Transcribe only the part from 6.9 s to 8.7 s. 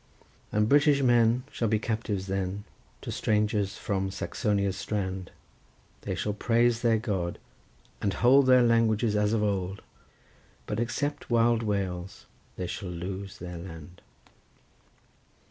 God, and hold Their